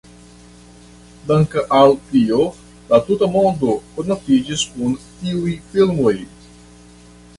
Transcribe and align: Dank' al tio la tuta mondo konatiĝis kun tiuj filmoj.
Dank' 1.31 1.57
al 1.79 1.93
tio 2.13 2.39
la 2.93 3.01
tuta 3.09 3.29
mondo 3.35 3.77
konatiĝis 3.99 4.65
kun 4.73 4.97
tiuj 5.11 5.55
filmoj. 5.75 6.19